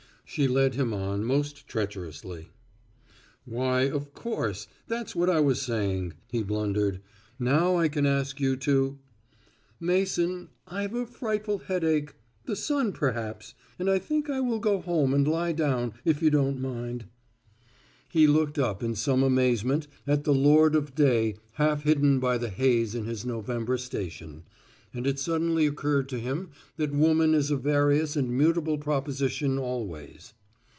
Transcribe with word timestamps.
she 0.23 0.47
led 0.47 0.75
him 0.75 0.93
on 0.93 1.21
most 1.21 1.67
treacherously. 1.67 2.51
"Why, 3.43 3.81
of 3.89 4.13
course 4.13 4.65
that's 4.87 5.13
what 5.13 5.29
I 5.29 5.41
was 5.41 5.61
saying," 5.61 6.13
he 6.31 6.41
blundered. 6.41 7.01
"Now 7.37 7.75
I 7.75 7.89
can 7.89 8.05
ask 8.05 8.39
you 8.39 8.55
to" 8.55 8.97
"Mason, 9.81 10.47
I've 10.65 10.93
a 10.95 11.05
frightful 11.05 11.57
headache, 11.57 12.13
the 12.45 12.55
sun 12.55 12.93
perhaps 12.93 13.55
and 13.77 13.89
I 13.89 13.99
think 13.99 14.29
I 14.29 14.39
will 14.39 14.59
go 14.59 14.79
home 14.79 15.13
and 15.13 15.27
lie 15.27 15.51
down, 15.51 15.95
if 16.05 16.21
you 16.21 16.29
don't 16.29 16.61
mind." 16.61 17.07
He 18.09 18.25
looked 18.25 18.57
up 18.57 18.81
in 18.81 18.95
some 18.95 19.23
amazement 19.23 19.87
at 20.07 20.23
the 20.23 20.33
lord 20.33 20.75
of 20.75 20.95
day 20.95 21.35
half 21.55 21.83
hidden 21.83 22.21
by 22.21 22.37
the 22.37 22.49
haze 22.49 22.95
in 22.95 23.03
his 23.03 23.25
November 23.25 23.77
station, 23.77 24.43
and 24.93 25.07
it 25.07 25.17
suddenly 25.17 25.65
occurred 25.65 26.09
to 26.09 26.19
him 26.19 26.49
that 26.75 26.91
woman 26.91 27.33
is 27.33 27.49
a 27.49 27.55
various 27.55 28.17
and 28.17 28.29
mutable 28.29 28.77
proposition 28.77 29.57
always. 29.57 30.33